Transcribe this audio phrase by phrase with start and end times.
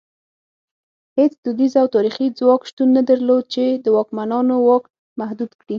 [1.17, 4.83] هېڅ دودیز او تاریخي ځواک شتون نه درلود چې د واکمنانو واک
[5.19, 5.69] محدود کړي.